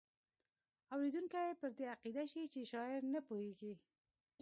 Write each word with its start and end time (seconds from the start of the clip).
اوریدونکی 0.93 1.43
پر 1.61 1.69
دې 1.77 1.85
عقیده 1.95 2.23
شي 2.31 2.43
چې 2.53 2.61
شاعر 2.71 3.01
نه 3.13 3.19
پوهیږي. 3.27 3.73